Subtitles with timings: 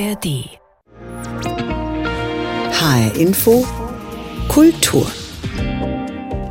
[0.00, 0.48] ARD.
[2.72, 3.66] HR Info
[4.48, 5.06] Kultur.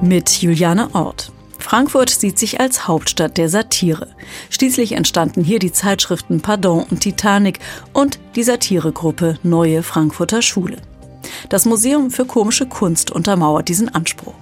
[0.04, 1.32] Mit Juliane Ort.
[1.58, 4.08] Frankfurt sieht sich als Hauptstadt der Satire.
[4.52, 7.58] Schließlich entstanden hier die Zeitschriften Pardon und Titanic
[7.92, 10.78] und die Satiregruppe Neue Frankfurter Schule.
[11.50, 14.36] Das Museum für komische Kunst untermauert diesen Anspruch.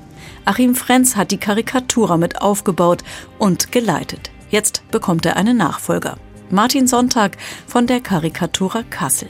[0.43, 3.05] Achim Frenz hat die Karikatura mit aufgebaut
[3.39, 4.31] und geleitet.
[4.49, 6.17] Jetzt bekommt er einen Nachfolger.
[6.49, 9.27] Martin Sonntag von der Karikatura Kassel.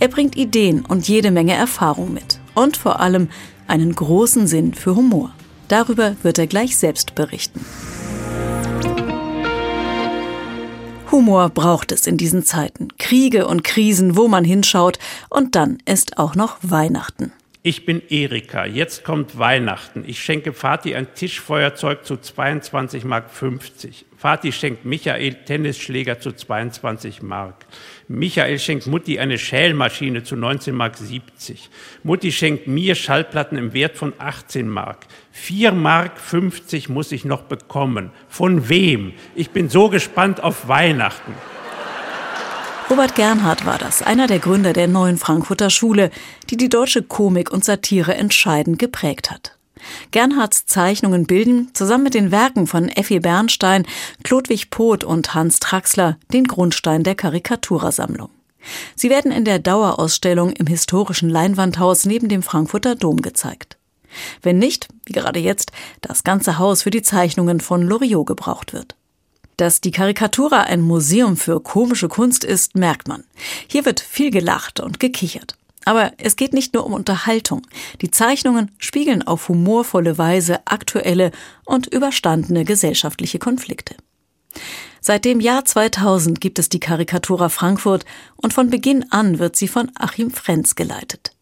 [0.00, 2.40] Er bringt Ideen und jede Menge Erfahrung mit.
[2.54, 3.28] Und vor allem
[3.66, 5.34] einen großen Sinn für Humor.
[5.68, 7.64] Darüber wird er gleich selbst berichten.
[11.10, 12.88] Humor braucht es in diesen Zeiten.
[12.98, 14.98] Kriege und Krisen, wo man hinschaut.
[15.28, 17.32] Und dann ist auch noch Weihnachten.
[17.68, 18.64] Ich bin Erika.
[18.64, 20.02] Jetzt kommt Weihnachten.
[20.06, 24.06] Ich schenke Vati ein Tischfeuerzeug zu 22 Mark 50.
[24.16, 27.66] Vati schenkt Michael Tennisschläger zu 22 Mark.
[28.08, 31.68] Michael schenkt Mutti eine Schälmaschine zu 19 Mark 70.
[32.04, 35.06] Mutti schenkt mir Schallplatten im Wert von 18 Mark.
[35.32, 38.12] 4 Mark 50 muss ich noch bekommen.
[38.30, 39.12] Von wem?
[39.34, 41.34] Ich bin so gespannt auf Weihnachten.
[42.90, 46.10] Robert Gernhardt war das, einer der Gründer der neuen Frankfurter Schule,
[46.48, 49.58] die die deutsche Komik und Satire entscheidend geprägt hat.
[50.10, 53.86] Gernhardts Zeichnungen bilden, zusammen mit den Werken von Effi Bernstein,
[54.24, 58.30] Klodwig Poth und Hans Traxler, den Grundstein der Karikaturasammlung.
[58.96, 63.76] Sie werden in der Dauerausstellung im historischen Leinwandhaus neben dem Frankfurter Dom gezeigt.
[64.40, 68.96] Wenn nicht, wie gerade jetzt, das ganze Haus für die Zeichnungen von Loriot gebraucht wird.
[69.58, 73.24] Dass die Karikatura ein Museum für komische Kunst ist, merkt man.
[73.66, 75.56] Hier wird viel gelacht und gekichert.
[75.84, 77.66] Aber es geht nicht nur um Unterhaltung.
[78.00, 81.32] Die Zeichnungen spiegeln auf humorvolle Weise aktuelle
[81.64, 83.96] und überstandene gesellschaftliche Konflikte.
[85.00, 88.04] Seit dem Jahr 2000 gibt es die Karikatura Frankfurt
[88.36, 91.32] und von Beginn an wird sie von Achim Frenz geleitet.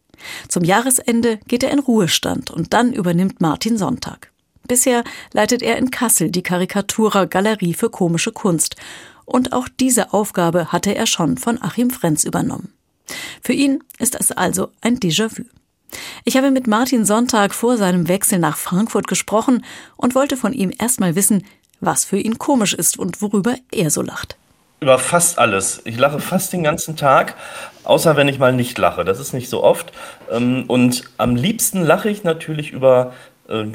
[0.47, 4.31] Zum Jahresende geht er in Ruhestand und dann übernimmt Martin Sonntag.
[4.67, 8.75] Bisher leitet er in Kassel die Karikatura Galerie für komische Kunst.
[9.25, 12.73] Und auch diese Aufgabe hatte er schon von Achim Frenz übernommen.
[13.41, 15.43] Für ihn ist es also ein Déjà-vu.
[16.25, 19.63] Ich habe mit Martin Sonntag vor seinem Wechsel nach Frankfurt gesprochen
[19.95, 21.45] und wollte von ihm erstmal wissen,
[21.79, 24.35] was für ihn komisch ist und worüber er so lacht.
[24.79, 25.81] Über fast alles.
[25.85, 27.35] Ich lache fast den ganzen Tag,
[27.83, 29.05] außer wenn ich mal nicht lache.
[29.05, 29.91] Das ist nicht so oft.
[30.31, 33.13] Ähm, und am liebsten lache ich natürlich über
[33.47, 33.65] äh,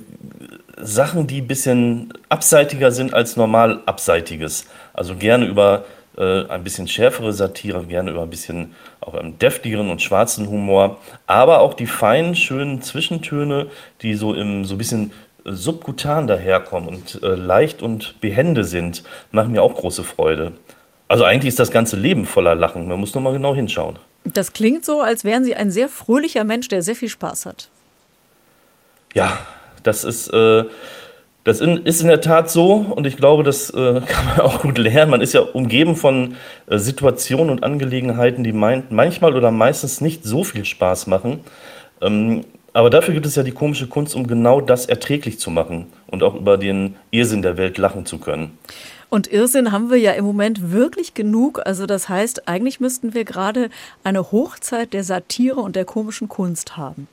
[0.81, 4.67] Sachen, die ein bisschen abseitiger sind als normal Abseitiges.
[4.95, 5.85] Also gerne über
[6.17, 10.99] äh, ein bisschen schärfere Satire, gerne über ein bisschen auch einen deftigeren und schwarzen Humor,
[11.27, 13.69] aber auch die feinen, schönen Zwischentöne,
[14.03, 15.13] die so im so ein bisschen
[15.45, 20.53] äh, subkutan daherkommen und äh, leicht und behende sind, machen mir auch große Freude.
[21.09, 22.89] Also eigentlich ist das ganze Leben voller Lachen.
[22.89, 23.99] Man muss nur mal genau hinschauen.
[24.25, 27.69] Das klingt so, als wären Sie ein sehr fröhlicher Mensch, der sehr viel Spaß hat.
[29.15, 29.39] Ja,
[29.83, 30.65] das ist, äh,
[31.45, 34.63] das in, ist in der Tat so und ich glaube, das äh, kann man auch
[34.63, 35.11] gut lernen.
[35.11, 40.25] Man ist ja umgeben von äh, Situationen und Angelegenheiten, die mein, manchmal oder meistens nicht
[40.25, 41.41] so viel Spaß machen.
[42.01, 42.45] Ähm,
[42.75, 46.23] aber dafür gibt es ja die komische Kunst, um genau das erträglich zu machen und
[46.23, 48.57] auch über den Irrsinn der Welt lachen zu können.
[49.11, 51.61] Und Irrsinn haben wir ja im Moment wirklich genug.
[51.67, 53.69] Also das heißt, eigentlich müssten wir gerade
[54.05, 57.09] eine Hochzeit der Satire und der komischen Kunst haben.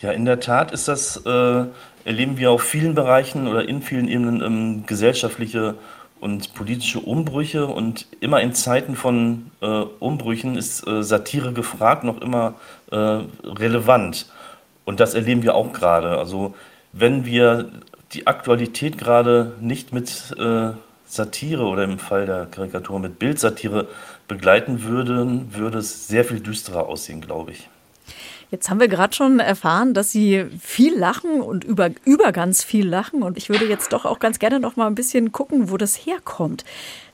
[0.00, 1.64] Ja, in der Tat ist das äh,
[2.04, 5.74] erleben wir auf vielen Bereichen oder in vielen Ebenen ähm, gesellschaftliche
[6.20, 7.66] und politische Umbrüche.
[7.66, 12.54] Und immer in Zeiten von äh, Umbrüchen ist äh, Satire gefragt, noch immer
[12.90, 12.96] äh,
[13.44, 14.26] relevant.
[14.86, 16.18] Und das erleben wir auch gerade.
[16.18, 16.54] Also
[16.92, 17.70] wenn wir
[18.12, 20.70] die Aktualität gerade nicht mit äh,
[21.04, 23.86] Satire oder im Fall der Karikatur mit Bildsatire
[24.28, 27.68] begleiten würden, würde es sehr viel düsterer aussehen, glaube ich.
[28.50, 32.88] Jetzt haben wir gerade schon erfahren, dass Sie viel lachen und über, über ganz viel
[32.88, 33.22] lachen.
[33.22, 35.94] Und ich würde jetzt doch auch ganz gerne noch mal ein bisschen gucken, wo das
[35.94, 36.64] herkommt.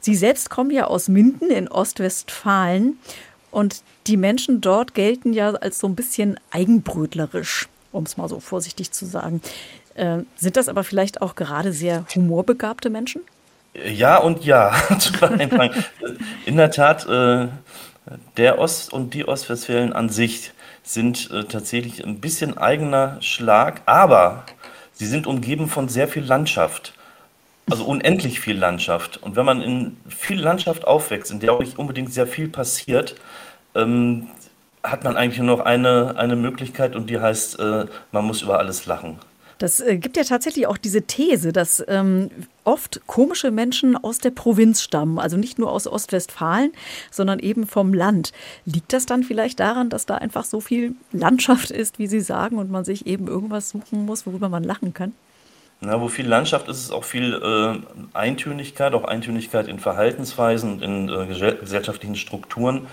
[0.01, 2.99] Sie selbst kommen ja aus Minden in Ostwestfalen.
[3.51, 8.41] Und die Menschen dort gelten ja als so ein bisschen eigenbrötlerisch, um es mal so
[8.41, 9.43] vorsichtig zu sagen.
[9.95, 13.23] Äh, sind das aber vielleicht auch gerade sehr humorbegabte Menschen?
[13.85, 14.75] Ja und ja.
[16.47, 17.49] In der Tat, äh,
[18.37, 20.53] der Ost- und die Ostwestfalen an sich
[20.87, 24.45] sind äh, tatsächlich ein bisschen eigener Schlag, aber
[24.93, 26.95] sie sind umgeben von sehr viel Landschaft.
[27.69, 29.21] Also unendlich viel Landschaft.
[29.21, 33.17] Und wenn man in viel Landschaft aufwächst, in der auch nicht unbedingt sehr viel passiert,
[33.75, 34.29] ähm,
[34.85, 38.61] hat man eigentlich nur noch eine, eine Möglichkeit und die heißt, äh, man muss über
[38.61, 39.19] alles lachen.
[39.59, 42.31] Das äh, gibt ja tatsächlich auch diese These, dass ähm,
[42.65, 46.73] oft komische Menschen aus der Provinz stammen, also nicht nur aus Ostwestfalen,
[47.11, 48.33] sondern eben vom Land.
[48.67, 52.59] Liegt das dann vielleicht daran, dass da einfach so viel Landschaft ist, wie Sie sagen,
[52.59, 55.13] und man sich eben irgendwas suchen muss, worüber man lachen kann?
[55.81, 60.83] Na, wo viel Landschaft ist, ist auch viel äh, Eintönigkeit, auch Eintönigkeit in Verhaltensweisen und
[60.83, 62.87] in äh, gesellschaftlichen Strukturen.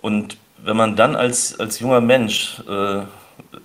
[0.00, 3.02] Und wenn man dann als, als junger Mensch, äh,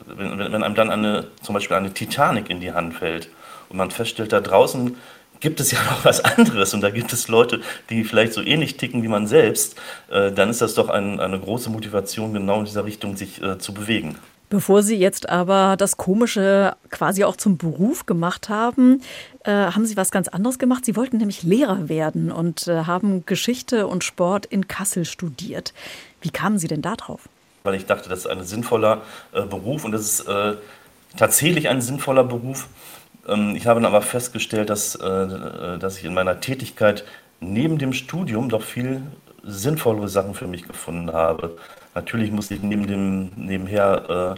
[0.06, 3.30] wenn, wenn einem dann eine, zum Beispiel eine Titanic in die Hand fällt
[3.70, 4.96] und man feststellt, da draußen
[5.40, 8.78] gibt es ja noch was anderes und da gibt es Leute, die vielleicht so ähnlich
[8.78, 9.76] ticken wie man selbst,
[10.10, 13.60] äh, dann ist das doch ein, eine große Motivation, genau in dieser Richtung sich äh,
[13.60, 14.18] zu bewegen.
[14.50, 19.02] Bevor Sie jetzt aber das Komische quasi auch zum Beruf gemacht haben,
[19.46, 20.86] äh, haben Sie was ganz anderes gemacht.
[20.86, 25.74] Sie wollten nämlich Lehrer werden und äh, haben Geschichte und Sport in Kassel studiert.
[26.22, 27.28] Wie kamen Sie denn da drauf?
[27.64, 29.02] Weil ich dachte, das ist ein sinnvoller
[29.32, 30.56] äh, Beruf und das ist äh,
[31.18, 32.68] tatsächlich ein sinnvoller Beruf.
[33.28, 37.06] Ähm, ich habe dann aber festgestellt, dass, äh, äh, dass ich in meiner Tätigkeit
[37.40, 39.02] neben dem Studium doch viel
[39.44, 41.58] sinnvollere Sachen für mich gefunden habe.
[41.96, 44.38] Natürlich musste ich neben dem, nebenher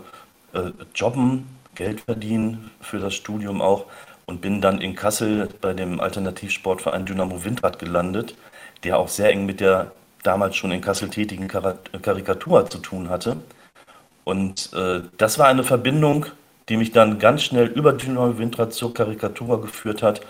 [0.54, 3.86] äh, äh, jobben, Geld verdienen für das Studium auch
[4.25, 8.36] und bin dann in Kassel bei dem Alternativsportverein Dynamo Windrad gelandet,
[8.83, 9.92] der auch sehr eng mit der
[10.25, 13.38] damals schon in Kassel tätigen Karikatur zu tun hatte.
[14.24, 16.25] Und äh, das war eine Verbindung,
[16.68, 20.22] die mich dann ganz schnell über Dynamo Windrad zur Karikatur geführt hat.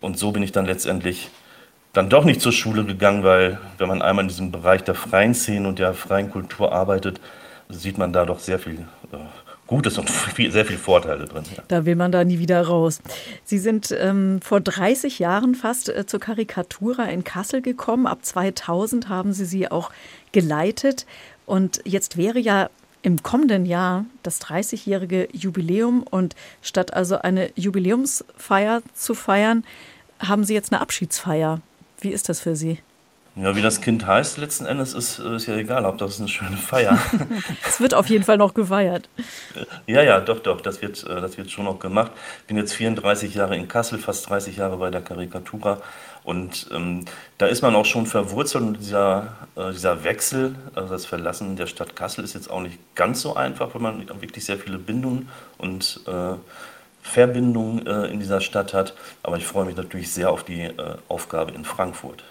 [0.00, 1.30] Und so bin ich dann letztendlich
[1.92, 5.34] dann doch nicht zur Schule gegangen, weil wenn man einmal in diesem Bereich der freien
[5.34, 7.20] Szene und der freien Kultur arbeitet,
[7.68, 9.16] sieht man da doch sehr viel äh,
[9.70, 11.44] Gutes und viel, sehr viele Vorteile drin.
[11.56, 11.62] Ja.
[11.68, 13.00] Da will man da nie wieder raus.
[13.44, 18.08] Sie sind ähm, vor 30 Jahren fast äh, zur Karikatura in Kassel gekommen.
[18.08, 19.92] Ab 2000 haben Sie sie auch
[20.32, 21.06] geleitet.
[21.46, 22.68] Und jetzt wäre ja
[23.02, 26.02] im kommenden Jahr das 30-jährige Jubiläum.
[26.02, 29.64] Und statt also eine Jubiläumsfeier zu feiern,
[30.18, 31.60] haben Sie jetzt eine Abschiedsfeier.
[32.00, 32.80] Wie ist das für Sie?
[33.36, 36.56] Ja, wie das Kind heißt, letzten Endes ist, ist ja egal, ob das eine schöne
[36.56, 36.98] Feier.
[37.66, 39.08] es wird auf jeden Fall noch gefeiert.
[39.86, 42.10] Ja, ja, doch, doch, das wird, äh, das wird schon noch gemacht.
[42.40, 45.80] Ich bin jetzt 34 Jahre in Kassel, fast 30 Jahre bei der Karikatura.
[46.24, 47.04] Und ähm,
[47.38, 51.66] da ist man auch schon verwurzelt und dieser, äh, dieser Wechsel, also das Verlassen der
[51.66, 55.28] Stadt Kassel ist jetzt auch nicht ganz so einfach, weil man wirklich sehr viele Bindungen
[55.56, 56.34] und äh,
[57.02, 58.94] Verbindung äh, in dieser Stadt hat.
[59.22, 62.24] Aber ich freue mich natürlich sehr auf die äh, Aufgabe in Frankfurt.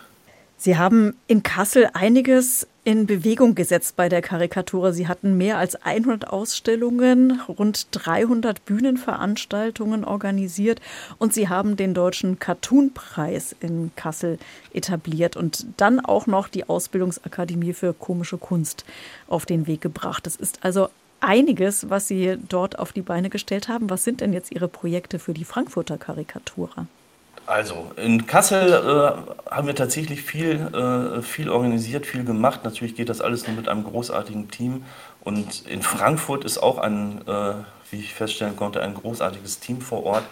[0.62, 4.92] Sie haben in Kassel einiges in Bewegung gesetzt bei der Karikatur.
[4.92, 10.82] Sie hatten mehr als 100 Ausstellungen, rund 300 Bühnenveranstaltungen organisiert
[11.18, 14.38] und Sie haben den deutschen Cartoon-Preis in Kassel
[14.74, 18.84] etabliert und dann auch noch die Ausbildungsakademie für komische Kunst
[19.30, 20.26] auf den Weg gebracht.
[20.26, 20.90] Das ist also
[21.22, 23.90] einiges, was Sie dort auf die Beine gestellt haben.
[23.90, 26.86] Was sind denn jetzt Ihre Projekte für die Frankfurter Karikatura?
[27.50, 32.64] Also in Kassel äh, haben wir tatsächlich viel, äh, viel organisiert, viel gemacht.
[32.64, 34.86] Natürlich geht das alles nur mit einem großartigen Team.
[35.22, 37.54] Und in Frankfurt ist auch ein, äh,
[37.90, 40.26] wie ich feststellen konnte, ein großartiges Team vor Ort.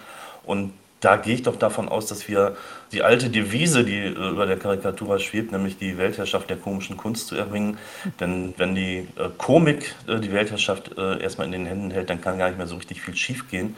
[0.46, 2.56] Und da gehe ich doch davon aus, dass wir
[2.92, 7.30] die alte Devise, die äh, über der Karikatur schwebt, nämlich die Weltherrschaft der komischen Kunst
[7.30, 7.80] zu erbringen.
[8.20, 12.38] Denn wenn die äh, Komik äh, die Weltherrschaft erstmal in den Händen hält, dann kann
[12.38, 13.76] gar nicht mehr so richtig viel schiefgehen.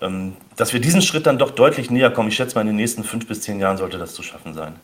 [0.00, 2.28] Ähm, dass wir diesen Schritt dann doch deutlich näher kommen.
[2.28, 4.74] Ich schätze mal, in den nächsten fünf bis zehn Jahren sollte das zu schaffen sein.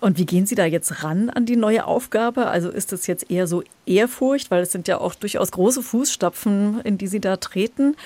[0.00, 2.48] Und wie gehen Sie da jetzt ran an die neue Aufgabe?
[2.48, 6.80] Also ist es jetzt eher so Ehrfurcht, weil es sind ja auch durchaus große Fußstapfen,
[6.80, 7.96] in die Sie da treten?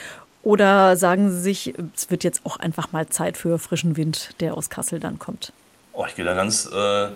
[0.42, 4.58] Oder sagen Sie sich, es wird jetzt auch einfach mal Zeit für frischen Wind, der
[4.58, 5.54] aus Kassel dann kommt?
[5.94, 7.10] Oh, ich gehe da ganz äh, äh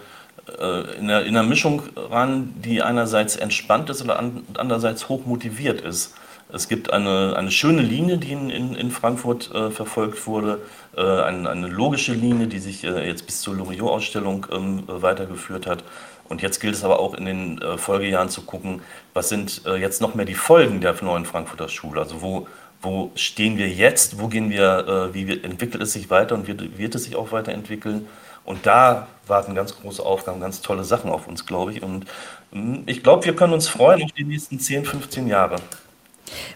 [0.96, 6.14] in, einer, in einer Mischung ran, die einerseits entspannt ist und andererseits hoch motiviert ist.
[6.52, 10.60] Es gibt eine, eine schöne Linie, die in, in, in Frankfurt äh, verfolgt wurde,
[10.96, 15.84] äh, eine, eine, logische Linie, die sich äh, jetzt bis zur Loriot-Ausstellung ähm, weitergeführt hat.
[16.28, 18.82] Und jetzt gilt es aber auch in den äh, Folgejahren zu gucken,
[19.14, 22.00] was sind äh, jetzt noch mehr die Folgen der neuen Frankfurter Schule.
[22.00, 22.46] Also wo,
[22.80, 26.78] wo stehen wir jetzt, wo gehen wir, äh, wie entwickelt es sich weiter und wird,
[26.78, 28.06] wird es sich auch weiterentwickeln.
[28.44, 31.82] Und da warten ganz große Aufgaben, ganz tolle Sachen auf uns, glaube ich.
[31.82, 32.06] Und
[32.52, 35.56] hm, ich glaube, wir können uns freuen auf die nächsten 10, 15 Jahre.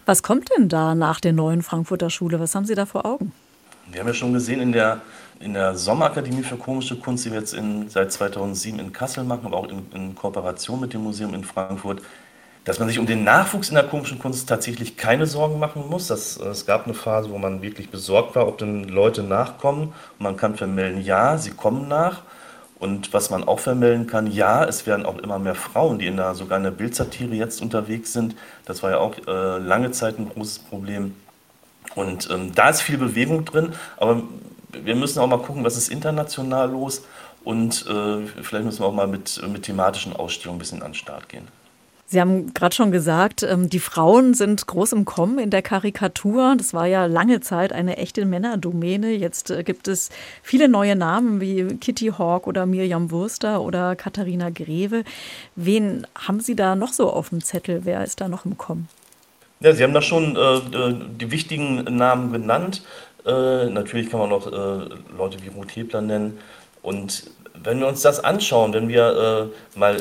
[0.05, 2.39] Was kommt denn da nach der neuen Frankfurter Schule?
[2.39, 3.31] Was haben Sie da vor Augen?
[3.91, 5.01] Wir haben ja schon gesehen in der,
[5.39, 9.45] in der Sommerakademie für komische Kunst, die wir jetzt in, seit 2007 in Kassel machen,
[9.45, 12.01] aber auch in, in Kooperation mit dem Museum in Frankfurt,
[12.63, 16.07] dass man sich um den Nachwuchs in der komischen Kunst tatsächlich keine Sorgen machen muss.
[16.07, 19.89] Das, es gab eine Phase, wo man wirklich besorgt war, ob denn Leute nachkommen.
[20.17, 22.23] Und man kann vermelden, ja, sie kommen nach.
[22.85, 26.17] Und was man auch vermelden kann, ja, es werden auch immer mehr Frauen, die in
[26.17, 28.35] der, sogar in der Bildsatire jetzt unterwegs sind.
[28.65, 31.15] Das war ja auch äh, lange Zeit ein großes Problem.
[31.95, 34.21] Und ähm, da ist viel Bewegung drin, aber
[34.71, 37.03] wir müssen auch mal gucken, was ist international los
[37.43, 40.95] und äh, vielleicht müssen wir auch mal mit, mit thematischen Ausstellungen ein bisschen an den
[40.95, 41.47] Start gehen.
[42.07, 46.55] Sie haben gerade schon gesagt, ähm, die Frauen sind groß im Kommen in der Karikatur.
[46.55, 49.11] Das war ja lange Zeit eine echte Männerdomäne.
[49.11, 50.11] Jetzt äh, gibt es
[50.43, 55.03] viele neue Namen wie Kitty Hawk oder Miriam Wurster oder Katharina Greve.
[55.55, 57.81] Wen haben Sie da noch so auf dem Zettel?
[57.85, 58.87] Wer ist da noch im Kommen?
[59.61, 62.83] Ja, Sie haben da schon äh, die wichtigen Namen genannt.
[63.25, 66.37] Äh, natürlich kann man noch äh, Leute wie Ruth Hebler nennen.
[66.83, 67.23] Und
[67.63, 69.97] wenn wir uns das anschauen, wenn wir äh, mal,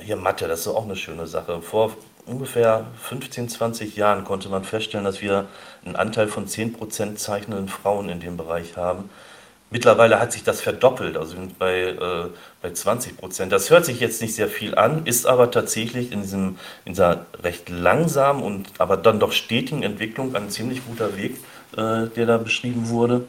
[0.00, 1.62] hier Mathe, das ist auch eine schöne Sache.
[1.62, 1.96] Vor
[2.26, 5.46] ungefähr 15, 20 Jahren konnte man feststellen, dass wir
[5.84, 9.10] einen Anteil von 10% zeichnenden Frauen in dem Bereich haben.
[9.70, 12.26] Mittlerweile hat sich das verdoppelt, also bei, äh,
[12.62, 13.52] bei 20 Prozent.
[13.52, 17.26] Das hört sich jetzt nicht sehr viel an, ist aber tatsächlich in, diesem, in dieser
[17.42, 21.36] recht langsamen und aber dann doch stetigen Entwicklung ein ziemlich guter Weg,
[21.76, 23.24] äh, der da beschrieben wurde.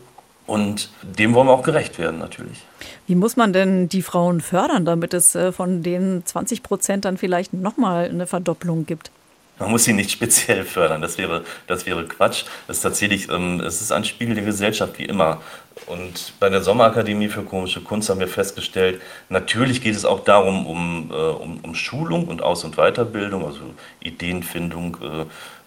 [0.50, 2.66] Und dem wollen wir auch gerecht werden, natürlich.
[3.06, 7.20] Wie muss man denn die Frauen fördern, damit es äh, von den 20 Prozent dann
[7.20, 9.12] vielleicht nochmal eine Verdopplung gibt?
[9.60, 12.46] Man muss sie nicht speziell fördern, das wäre, das wäre Quatsch.
[12.68, 15.40] Es ist tatsächlich, ähm, es ist ein Spiegel der Gesellschaft wie immer.
[15.86, 20.66] Und bei der Sommerakademie für komische Kunst haben wir festgestellt, natürlich geht es auch darum,
[20.66, 23.62] um, äh, um, um Schulung und Aus- und Weiterbildung, also
[24.00, 24.98] Ideenfindung,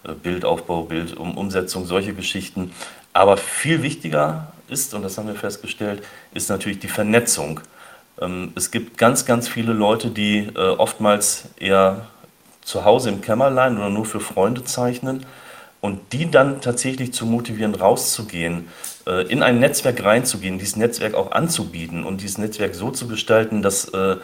[0.05, 2.73] äh, Bildaufbau, Bildumsetzung, solche Geschichten.
[3.13, 6.03] Aber viel wichtiger ist, und das haben wir festgestellt,
[6.33, 7.61] ist natürlich die Vernetzung.
[8.19, 12.07] Ähm, es gibt ganz, ganz viele Leute, die äh, oftmals eher
[12.61, 15.25] zu Hause im Kämmerlein oder nur für Freunde zeichnen
[15.81, 18.67] und die dann tatsächlich zu motivieren, rauszugehen,
[19.05, 23.61] äh, in ein Netzwerk reinzugehen, dieses Netzwerk auch anzubieten und dieses Netzwerk so zu gestalten,
[23.61, 24.17] dass, äh,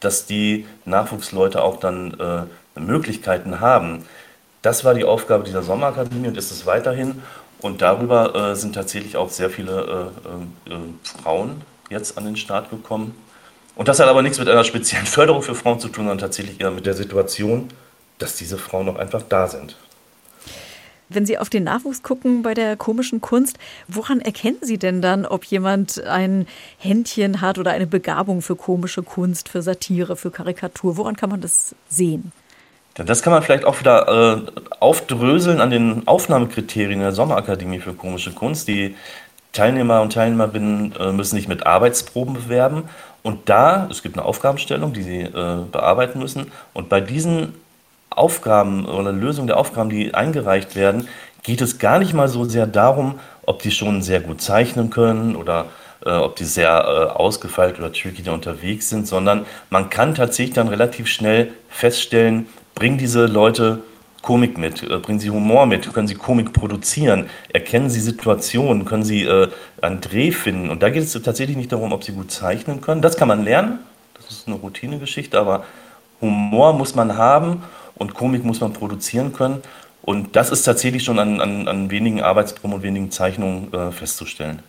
[0.00, 4.04] dass die Nachwuchsleute auch dann Möglichkeiten haben.
[4.62, 7.22] Das war die Aufgabe dieser Sommerakademie und ist es weiterhin.
[7.62, 10.12] Und darüber äh, sind tatsächlich auch sehr viele
[10.66, 10.76] äh, äh,
[11.22, 13.14] Frauen jetzt an den Start gekommen.
[13.76, 16.60] Und das hat aber nichts mit einer speziellen Förderung für Frauen zu tun, sondern tatsächlich
[16.60, 17.68] eher mit der Situation,
[18.18, 19.76] dass diese Frauen noch einfach da sind.
[21.12, 25.26] Wenn Sie auf den Nachwuchs gucken bei der komischen Kunst, woran erkennen Sie denn dann,
[25.26, 26.46] ob jemand ein
[26.78, 30.96] Händchen hat oder eine Begabung für komische Kunst, für Satire, für Karikatur?
[30.96, 32.30] Woran kann man das sehen?
[32.94, 38.32] Das kann man vielleicht auch wieder äh, aufdröseln an den Aufnahmekriterien der Sommerakademie für komische
[38.32, 38.68] Kunst.
[38.68, 38.96] Die
[39.52, 42.84] Teilnehmer und Teilnehmerinnen äh, müssen sich mit Arbeitsproben bewerben.
[43.22, 46.52] Und da, es gibt eine Aufgabenstellung, die sie äh, bearbeiten müssen.
[46.72, 47.54] Und bei diesen
[48.10, 51.08] Aufgaben oder Lösung der Aufgaben, die eingereicht werden,
[51.42, 55.36] geht es gar nicht mal so sehr darum, ob die schon sehr gut zeichnen können
[55.36, 55.66] oder
[56.04, 60.54] äh, ob die sehr äh, ausgefeilt oder tricky da unterwegs sind, sondern man kann tatsächlich
[60.54, 62.46] dann relativ schnell feststellen,
[62.80, 63.82] bringen diese Leute
[64.22, 69.04] Komik mit, äh, bringen sie Humor mit, können sie Komik produzieren, erkennen sie Situationen, können
[69.04, 69.48] sie äh,
[69.82, 70.70] einen Dreh finden.
[70.70, 73.02] Und da geht es tatsächlich nicht darum, ob sie gut zeichnen können.
[73.02, 73.80] Das kann man lernen,
[74.14, 75.64] das ist eine Routinegeschichte, aber
[76.22, 77.62] Humor muss man haben
[77.96, 79.62] und Komik muss man produzieren können.
[80.00, 84.62] Und das ist tatsächlich schon an, an, an wenigen Arbeitsproben und wenigen Zeichnungen äh, festzustellen.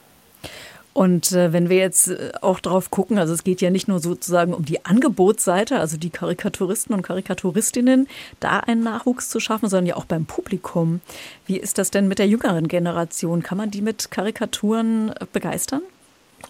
[0.93, 3.99] Und äh, wenn wir jetzt äh, auch drauf gucken, also es geht ja nicht nur
[3.99, 8.07] sozusagen um die Angebotsseite, also die Karikaturisten und Karikaturistinnen,
[8.39, 10.99] da einen Nachwuchs zu schaffen, sondern ja auch beim Publikum.
[11.45, 13.41] Wie ist das denn mit der jüngeren Generation?
[13.41, 15.81] Kann man die mit Karikaturen äh, begeistern?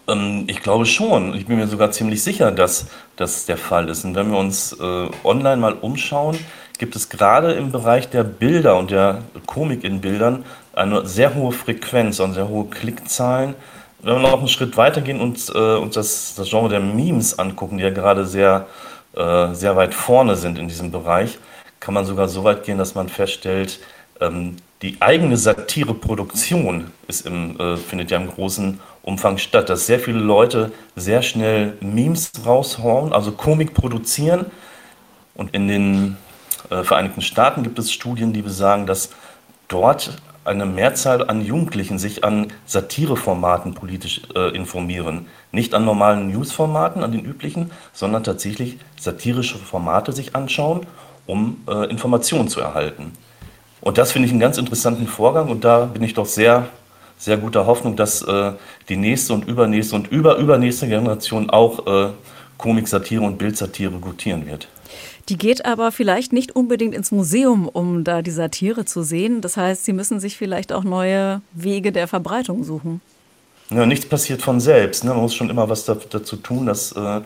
[0.07, 1.35] Ähm, ich glaube schon.
[1.35, 4.05] Ich bin mir sogar ziemlich sicher, dass das der Fall ist.
[4.05, 6.37] Und wenn wir uns äh, online mal umschauen,
[6.79, 11.51] gibt es gerade im Bereich der Bilder und der Komik in Bildern eine sehr hohe
[11.51, 13.53] Frequenz und sehr hohe Klickzahlen
[14.03, 17.77] wenn wir noch einen Schritt weitergehen und äh, uns das, das Genre der Memes angucken,
[17.77, 18.67] die ja gerade sehr,
[19.15, 21.37] äh, sehr weit vorne sind in diesem Bereich,
[21.79, 23.79] kann man sogar so weit gehen, dass man feststellt,
[24.19, 29.99] ähm, die eigene Satireproduktion ist im, äh, findet ja im großen Umfang statt, dass sehr
[29.99, 34.47] viele Leute sehr schnell Memes raushauen, also Komik produzieren.
[35.35, 36.17] Und in den
[36.69, 39.09] äh, Vereinigten Staaten gibt es Studien, die besagen, dass
[39.67, 45.27] dort eine Mehrzahl an Jugendlichen sich an Satireformaten politisch äh, informieren.
[45.51, 50.87] Nicht an normalen Newsformaten, an den üblichen, sondern tatsächlich satirische Formate sich anschauen,
[51.27, 53.11] um äh, Informationen zu erhalten.
[53.81, 56.67] Und das finde ich einen ganz interessanten Vorgang und da bin ich doch sehr,
[57.17, 58.53] sehr guter Hoffnung, dass äh,
[58.89, 62.09] die nächste und übernächste und überübernächste Generation auch äh,
[62.57, 64.67] Komik-Satire und Bildsatire gutieren wird.
[65.29, 69.41] Die geht aber vielleicht nicht unbedingt ins Museum, um da die Satire zu sehen.
[69.41, 73.01] Das heißt, Sie müssen sich vielleicht auch neue Wege der Verbreitung suchen.
[73.69, 75.05] Ja, nichts passiert von selbst.
[75.05, 75.11] Ne?
[75.11, 77.21] Man muss schon immer was dazu tun, dass, äh,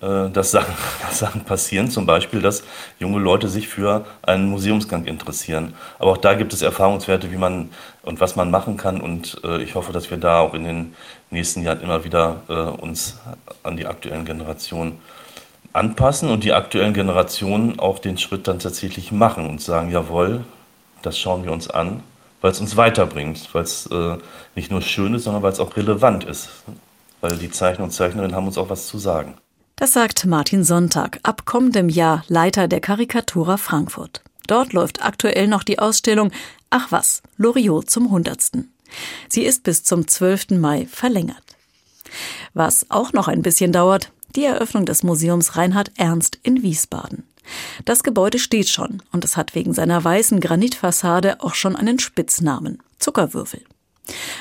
[0.00, 2.64] äh, dass Sachen, dass Sachen passieren, zum Beispiel, dass
[2.98, 5.74] junge Leute sich für einen Museumsgang interessieren.
[6.00, 7.70] Aber auch da gibt es Erfahrungswerte, wie man
[8.02, 9.00] und was man machen kann.
[9.00, 10.94] Und äh, ich hoffe, dass wir da auch in den
[11.30, 13.18] nächsten Jahren immer wieder äh, uns
[13.62, 14.98] an die aktuellen Generationen
[15.76, 20.44] anpassen und die aktuellen Generationen auch den Schritt dann tatsächlich machen und sagen, jawohl,
[21.02, 22.02] das schauen wir uns an,
[22.40, 24.16] weil es uns weiterbringt, weil es äh,
[24.54, 26.48] nicht nur schön ist, sondern weil es auch relevant ist.
[27.20, 29.34] Weil die Zeichner und Zeichnerinnen haben uns auch was zu sagen.
[29.76, 34.22] Das sagt Martin Sonntag, ab kommendem Jahr Leiter der Karikatura Frankfurt.
[34.46, 36.30] Dort läuft aktuell noch die Ausstellung
[36.70, 38.72] Ach was, Loriot zum Hundertsten.
[39.28, 40.50] Sie ist bis zum 12.
[40.52, 41.42] Mai verlängert.
[42.54, 47.24] Was auch noch ein bisschen dauert, die Eröffnung des Museums Reinhard Ernst in Wiesbaden.
[47.84, 52.82] Das Gebäude steht schon und es hat wegen seiner weißen Granitfassade auch schon einen Spitznamen
[52.98, 53.62] Zuckerwürfel.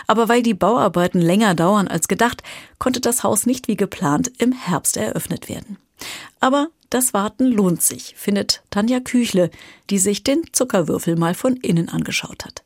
[0.07, 2.43] Aber weil die Bauarbeiten länger dauern als gedacht,
[2.77, 5.77] konnte das Haus nicht wie geplant im Herbst eröffnet werden.
[6.39, 9.49] Aber das Warten lohnt sich, findet Tanja Küchle,
[9.89, 12.63] die sich den Zuckerwürfel mal von innen angeschaut hat.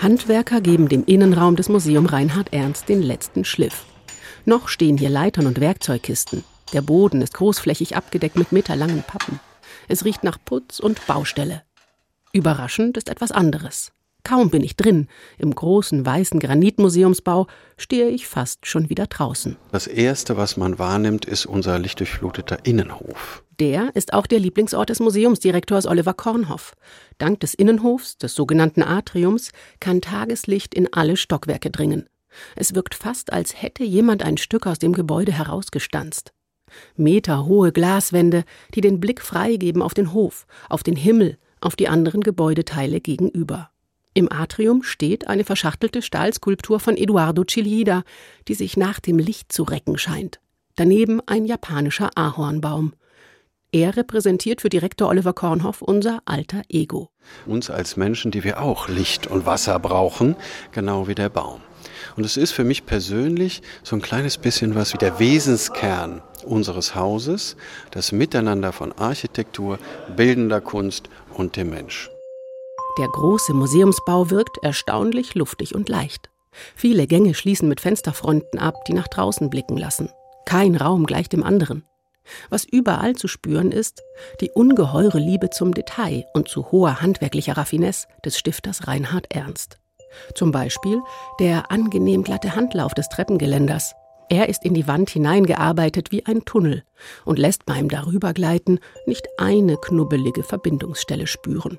[0.00, 3.84] Handwerker geben dem Innenraum des Museum Reinhard Ernst den letzten Schliff.
[4.44, 6.44] Noch stehen hier Leitern und Werkzeugkisten.
[6.72, 9.40] Der Boden ist großflächig abgedeckt mit meterlangen Pappen.
[9.88, 11.62] Es riecht nach Putz und Baustelle.
[12.32, 13.92] Überraschend ist etwas anderes.
[14.24, 15.08] Kaum bin ich drin,
[15.38, 17.46] im großen weißen Granitmuseumsbau,
[17.76, 19.56] stehe ich fast schon wieder draußen.
[19.70, 23.44] Das Erste, was man wahrnimmt, ist unser lichtdurchfluteter Innenhof.
[23.60, 26.72] Der ist auch der Lieblingsort des Museumsdirektors Oliver Kornhoff.
[27.18, 32.08] Dank des Innenhofs, des sogenannten Atriums, kann Tageslicht in alle Stockwerke dringen.
[32.56, 36.32] Es wirkt fast, als hätte jemand ein Stück aus dem Gebäude herausgestanzt.
[36.96, 42.20] Meterhohe Glaswände, die den Blick freigeben auf den Hof, auf den Himmel, auf die anderen
[42.20, 43.70] Gebäudeteile gegenüber.
[44.12, 48.04] Im Atrium steht eine verschachtelte Stahlskulptur von Eduardo Chilida,
[48.46, 50.40] die sich nach dem Licht zu recken scheint.
[50.76, 52.94] Daneben ein japanischer Ahornbaum.
[53.72, 57.10] Er repräsentiert für Direktor Oliver Kornhoff unser alter Ego.
[57.44, 60.36] Uns als Menschen, die wir auch Licht und Wasser brauchen,
[60.70, 61.60] genau wie der Baum.
[62.16, 66.94] Und es ist für mich persönlich so ein kleines bisschen was wie der Wesenskern unseres
[66.94, 67.56] Hauses,
[67.90, 69.78] das Miteinander von Architektur,
[70.16, 72.10] bildender Kunst und dem Mensch.
[72.98, 76.30] Der große Museumsbau wirkt erstaunlich luftig und leicht.
[76.76, 80.10] Viele Gänge schließen mit Fensterfronten ab, die nach draußen blicken lassen.
[80.46, 81.84] Kein Raum gleicht dem anderen.
[82.48, 84.02] Was überall zu spüren ist,
[84.40, 89.78] die ungeheure Liebe zum Detail und zu hoher handwerklicher Raffinesse des Stifters Reinhard Ernst.
[90.34, 91.00] Zum Beispiel
[91.40, 93.94] der angenehm glatte Handlauf des Treppengeländers.
[94.28, 96.82] Er ist in die Wand hineingearbeitet wie ein Tunnel
[97.24, 101.78] und lässt beim Darübergleiten nicht eine knubbelige Verbindungsstelle spüren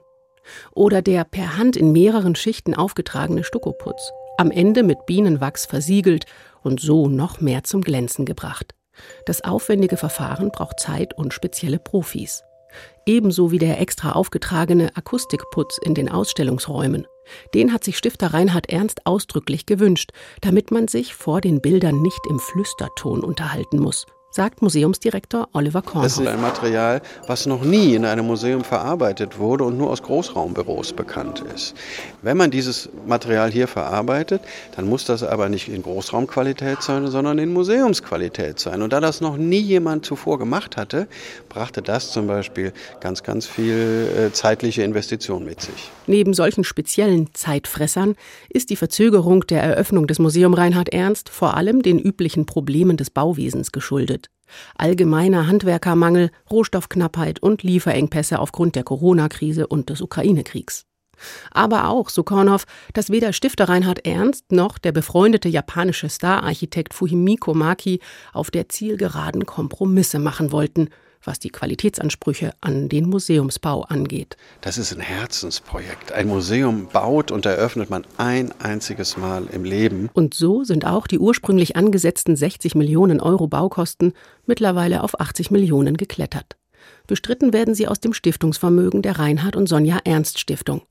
[0.73, 6.25] oder der per Hand in mehreren Schichten aufgetragene Stuckoputz, am Ende mit Bienenwachs versiegelt
[6.63, 8.73] und so noch mehr zum Glänzen gebracht.
[9.25, 12.43] Das aufwendige Verfahren braucht Zeit und spezielle Profis.
[13.07, 17.05] Ebenso wie der extra aufgetragene Akustikputz in den Ausstellungsräumen.
[17.53, 22.21] Den hat sich Stifter Reinhard Ernst ausdrücklich gewünscht, damit man sich vor den Bildern nicht
[22.29, 24.05] im Flüsterton unterhalten muss,
[24.35, 26.03] sagt Museumsdirektor Oliver Kornhoff.
[26.03, 30.03] Das ist ein Material, was noch nie in einem Museum verarbeitet wurde und nur aus
[30.03, 31.73] Großraumbüros bekannt ist.
[32.21, 34.41] Wenn man dieses Material hier verarbeitet,
[34.75, 38.81] dann muss das aber nicht in Großraumqualität sein, sondern in Museumsqualität sein.
[38.81, 41.07] Und da das noch nie jemand zuvor gemacht hatte,
[41.47, 45.91] brachte das zum Beispiel ganz, ganz viel äh, zeitliche Investition mit sich.
[46.07, 48.15] Neben solchen speziellen Zeitfressern
[48.49, 53.09] ist die Verzögerung der Eröffnung des Museum Reinhard Ernst vor allem den üblichen Problemen des
[53.09, 54.24] Bauwesens geschuldet.
[54.75, 60.85] Allgemeiner Handwerkermangel, Rohstoffknappheit und Lieferengpässe aufgrund der Corona-Krise und des Ukraine-Kriegs.
[61.51, 67.53] Aber auch, so Kornhoff, dass weder Stifter Reinhard Ernst noch der befreundete japanische Stararchitekt Fumiko
[67.53, 67.99] Maki
[68.33, 70.89] auf der Zielgeraden Kompromisse machen wollten
[71.27, 74.37] was die Qualitätsansprüche an den Museumsbau angeht.
[74.61, 76.11] Das ist ein Herzensprojekt.
[76.11, 80.09] Ein Museum baut und eröffnet man ein einziges Mal im Leben.
[80.13, 84.13] Und so sind auch die ursprünglich angesetzten 60 Millionen Euro Baukosten
[84.45, 86.57] mittlerweile auf 80 Millionen geklettert.
[87.07, 90.81] Bestritten werden sie aus dem Stiftungsvermögen der Reinhard und Sonja Ernst Stiftung.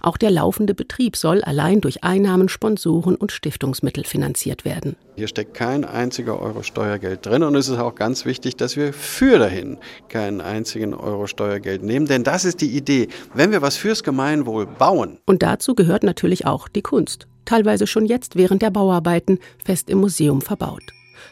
[0.00, 4.96] Auch der laufende Betrieb soll allein durch Einnahmen, Sponsoren und Stiftungsmittel finanziert werden.
[5.16, 8.92] Hier steckt kein einziger Euro Steuergeld drin und es ist auch ganz wichtig, dass wir
[8.92, 13.08] für dahin keinen einzigen Euro Steuergeld nehmen, denn das ist die Idee.
[13.32, 15.18] Wenn wir was fürs Gemeinwohl bauen.
[15.26, 19.98] Und dazu gehört natürlich auch die Kunst, teilweise schon jetzt während der Bauarbeiten fest im
[19.98, 20.82] Museum verbaut.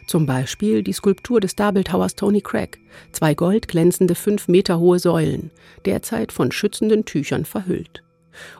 [0.06, 2.78] Zum Beispiel die Skulptur des Starbildhauers Tony Craig,
[3.12, 5.50] zwei goldglänzende fünf Meter hohe Säulen,
[5.84, 8.02] derzeit von schützenden Tüchern verhüllt.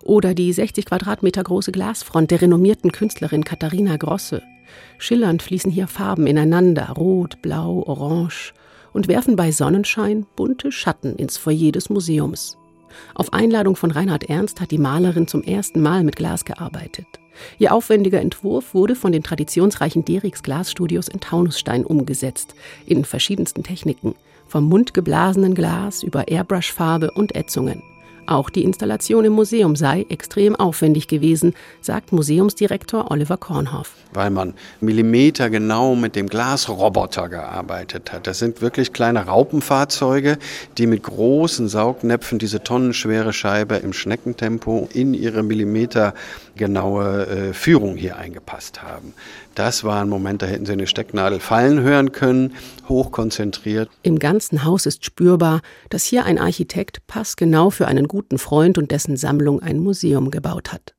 [0.02, 4.42] Oder die 60 Quadratmeter große Glasfront der renommierten Künstlerin Katharina Grosse.
[4.98, 8.54] Schillernd fließen hier Farben ineinander, rot, blau, orange
[8.92, 12.56] und werfen bei Sonnenschein bunte Schatten ins Foyer des Museums.
[13.14, 17.06] Auf Einladung von Reinhard Ernst hat die Malerin zum ersten Mal mit Glas gearbeitet.
[17.58, 22.54] Ihr aufwendiger Entwurf wurde von den traditionsreichen Derix Glasstudios in Taunusstein umgesetzt,
[22.87, 24.14] in verschiedensten Techniken,
[24.46, 27.82] vom mundgeblasenen Glas über Airbrushfarbe und Ätzungen.
[28.26, 33.92] Auch die Installation im Museum sei extrem aufwendig gewesen, sagt Museumsdirektor Oliver Kornhoff.
[34.12, 38.26] Weil man millimetergenau mit dem Glasroboter gearbeitet hat.
[38.26, 40.38] Das sind wirklich kleine Raupenfahrzeuge,
[40.78, 45.42] die mit großen Saugnäpfen diese tonnenschwere Scheibe im Schneckentempo in ihre
[46.52, 49.14] millimetergenaue äh, Führung hier eingepasst haben.
[49.54, 52.54] Das war ein Moment, da hätten Sie eine Stecknadel fallen hören können,
[52.88, 53.88] hochkonzentriert.
[54.02, 55.60] Im ganzen Haus ist spürbar,
[55.90, 60.72] dass hier ein Architekt passgenau für einen guten Freund und dessen Sammlung ein Museum gebaut
[60.72, 60.94] hat.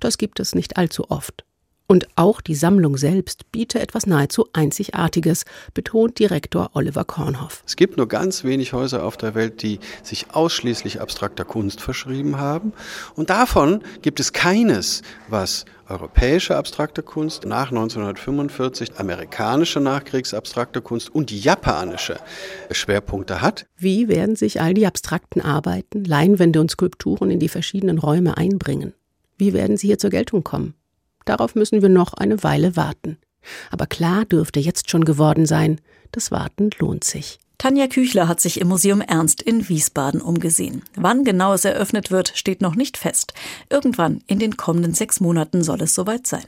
[0.00, 1.44] Das gibt es nicht allzu oft.
[1.86, 7.62] Und auch die Sammlung selbst biete etwas nahezu Einzigartiges, betont Direktor Oliver Kornhoff.
[7.64, 12.38] Es gibt nur ganz wenig Häuser auf der Welt, die sich ausschließlich abstrakter Kunst verschrieben
[12.38, 12.72] haben.
[13.14, 21.30] Und davon gibt es keines, was europäische abstrakte Kunst nach 1945, amerikanische nachkriegsabstrakte Kunst und
[21.30, 22.18] japanische
[22.72, 23.66] Schwerpunkte hat.
[23.76, 28.94] Wie werden sich all die abstrakten Arbeiten, Leinwände und Skulpturen in die verschiedenen Räume einbringen?
[29.38, 30.74] Wie werden sie hier zur Geltung kommen?
[31.26, 33.18] Darauf müssen wir noch eine Weile warten.
[33.70, 35.80] Aber klar dürfte jetzt schon geworden sein,
[36.12, 37.38] das Warten lohnt sich.
[37.58, 40.82] Tanja Küchler hat sich im Museum Ernst in Wiesbaden umgesehen.
[40.94, 43.32] Wann genau es eröffnet wird, steht noch nicht fest.
[43.70, 46.44] Irgendwann in den kommenden sechs Monaten soll es soweit sein.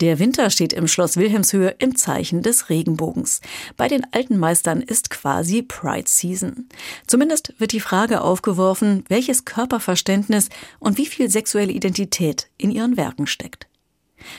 [0.00, 3.40] Der Winter steht im Schloss Wilhelmshöhe im Zeichen des Regenbogens.
[3.78, 6.68] Bei den alten Meistern ist quasi Pride Season.
[7.06, 13.26] Zumindest wird die Frage aufgeworfen, welches Körperverständnis und wie viel sexuelle Identität in ihren Werken
[13.26, 13.68] steckt.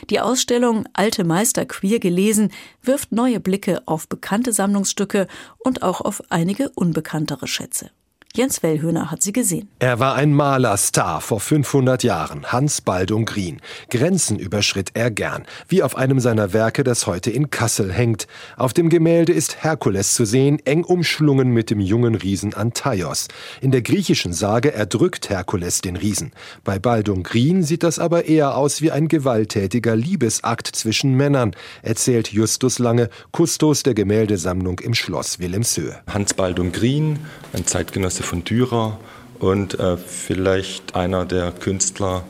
[0.10, 2.52] Die Ausstellung Alte Meister queer gelesen
[2.84, 7.90] wirft neue Blicke auf bekannte Sammlungsstücke und auch auf einige unbekanntere Schätze.
[8.36, 9.68] Jens Wellhöhner hat sie gesehen.
[9.80, 13.62] Er war ein Malerstar vor 500 Jahren, Hans Baldung Grien.
[13.90, 18.28] Grenzen überschritt er gern, wie auf einem seiner Werke, das heute in Kassel hängt.
[18.56, 23.28] Auf dem Gemälde ist Herkules zu sehen, eng umschlungen mit dem jungen Riesen Antaios.
[23.60, 26.32] In der griechischen Sage erdrückt Herkules den Riesen.
[26.64, 32.32] Bei Baldung Grien sieht das aber eher aus wie ein gewalttätiger Liebesakt zwischen Männern, erzählt
[32.32, 36.02] Justus Lange, Kustos der Gemäldesammlung im Schloss Wilhelmshöhe.
[36.08, 37.18] Hans Baldung Grien,
[37.54, 39.00] ein Zeitgenosse von Dürer
[39.40, 42.24] und äh, vielleicht einer der Künstler,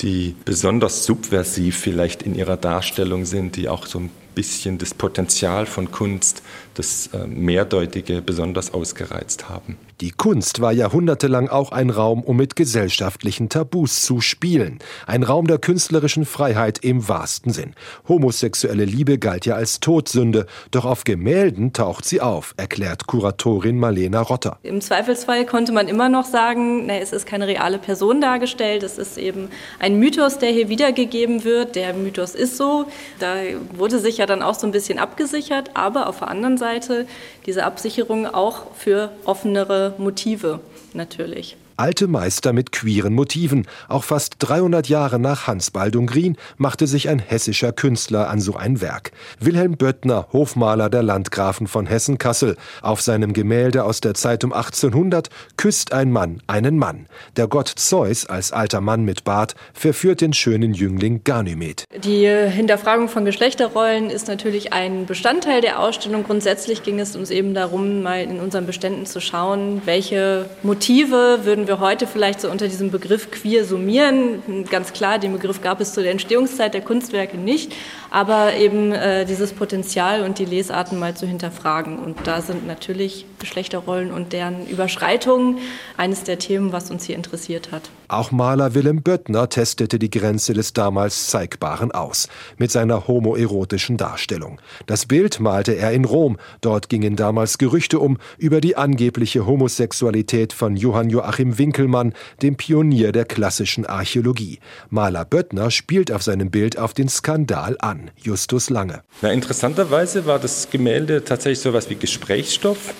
[0.00, 5.66] die besonders subversiv vielleicht in ihrer Darstellung sind, die auch so ein bisschen das Potenzial
[5.66, 6.42] von Kunst,
[6.74, 9.78] das äh, Mehrdeutige besonders ausgereizt haben.
[10.00, 14.80] Die Kunst war jahrhundertelang auch ein Raum, um mit gesellschaftlichen Tabus zu spielen.
[15.06, 17.74] Ein Raum der künstlerischen Freiheit im wahrsten Sinn.
[18.08, 24.20] Homosexuelle Liebe galt ja als Todsünde, doch auf Gemälden taucht sie auf, erklärt Kuratorin Marlena
[24.20, 24.58] Rotter.
[24.64, 28.98] Im Zweifelsfall konnte man immer noch sagen, na, es ist keine reale Person dargestellt, es
[28.98, 31.76] ist eben ein Mythos, der hier wiedergegeben wird.
[31.76, 32.86] Der Mythos ist so.
[33.20, 33.36] Da
[33.74, 37.06] wurde sich ja dann auch so ein bisschen abgesichert, aber auf der anderen Seite
[37.46, 40.60] diese Absicherung auch für offenere Motive
[40.92, 41.56] natürlich.
[41.76, 43.66] Alte Meister mit queeren Motiven.
[43.88, 48.54] Auch fast 300 Jahre nach Hans Baldung Grien machte sich ein hessischer Künstler an so
[48.54, 49.10] ein Werk.
[49.40, 52.56] Wilhelm Böttner, Hofmaler der Landgrafen von Hessen-Kassel.
[52.80, 57.06] Auf seinem Gemälde aus der Zeit um 1800 küsst ein Mann einen Mann.
[57.36, 61.84] Der Gott Zeus als alter Mann mit Bart verführt den schönen Jüngling Ganymed.
[62.04, 66.22] Die Hinterfragung von Geschlechterrollen ist natürlich ein Bestandteil der Ausstellung.
[66.22, 71.63] Grundsätzlich ging es uns eben darum, mal in unseren Beständen zu schauen, welche Motive würden
[71.66, 74.66] würden wir heute vielleicht so unter diesem Begriff queer summieren.
[74.68, 77.72] Ganz klar, den Begriff gab es zu der Entstehungszeit der Kunstwerke nicht,
[78.14, 81.98] aber eben äh, dieses Potenzial und die Lesarten mal zu hinterfragen.
[81.98, 85.58] Und da sind natürlich Geschlechterrollen und deren Überschreitungen
[85.96, 87.90] eines der Themen, was uns hier interessiert hat.
[88.06, 94.60] Auch Maler Willem Böttner testete die Grenze des damals Zeigbaren aus, mit seiner homoerotischen Darstellung.
[94.86, 100.52] Das Bild malte er in Rom, dort gingen damals Gerüchte um über die angebliche Homosexualität
[100.52, 104.60] von Johann Joachim Winkelmann, dem Pionier der klassischen Archäologie.
[104.90, 109.02] Maler Böttner spielt auf seinem Bild auf den Skandal an, Justus Lange.
[109.22, 112.94] Na, interessanterweise war das Gemälde tatsächlich so etwas wie Gesprächsstoff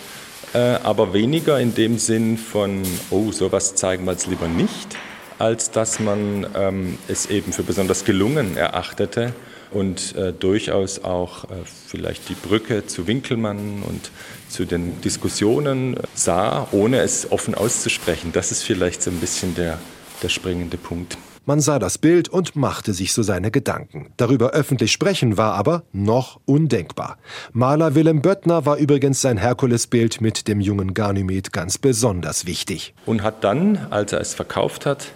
[0.54, 4.96] äh, aber weniger in dem Sinn von, oh, sowas zeigen wir jetzt lieber nicht,
[5.38, 9.32] als dass man ähm, es eben für besonders gelungen erachtete
[9.72, 11.54] und äh, durchaus auch äh,
[11.88, 14.12] vielleicht die Brücke zu Winkelmann und
[14.48, 18.30] zu den Diskussionen sah, ohne es offen auszusprechen.
[18.32, 19.78] Das ist vielleicht so ein bisschen der,
[20.22, 21.18] der springende Punkt.
[21.46, 24.06] Man sah das Bild und machte sich so seine Gedanken.
[24.16, 27.18] Darüber öffentlich sprechen war aber noch undenkbar.
[27.52, 32.94] Maler Willem Böttner war übrigens sein Herkulesbild mit dem jungen Ganymed ganz besonders wichtig.
[33.04, 35.08] Und hat dann, als er es verkauft hat,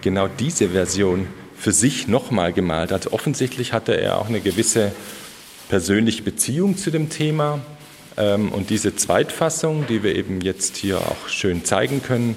[0.00, 2.92] genau diese Version für sich nochmal gemalt.
[2.92, 4.90] Also offensichtlich hatte er auch eine gewisse
[5.68, 7.60] persönliche Beziehung zu dem Thema.
[8.16, 12.36] Ähm, und diese Zweitfassung, die wir eben jetzt hier auch schön zeigen können,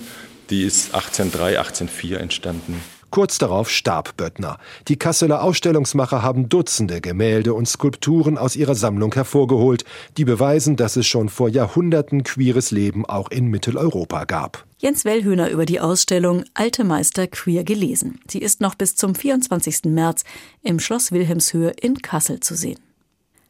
[0.52, 2.80] die ist 1803, 1804 entstanden.
[3.12, 4.58] Kurz darauf starb Böttner.
[4.88, 9.84] Die Kasseler Ausstellungsmacher haben Dutzende Gemälde und Skulpturen aus ihrer Sammlung hervorgeholt,
[10.18, 14.66] die beweisen, dass es schon vor Jahrhunderten queeres Leben auch in Mitteleuropa gab.
[14.78, 18.20] Jens Wellhöhner über die Ausstellung Alte Meister queer gelesen.
[18.30, 19.86] Sie ist noch bis zum 24.
[19.86, 20.24] März
[20.62, 22.80] im Schloss Wilhelmshöhe in Kassel zu sehen.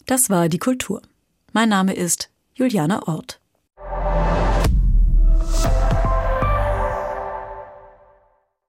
[0.06, 1.02] Das war die Kultur.
[1.54, 3.39] Mein Name ist Juliane Ort.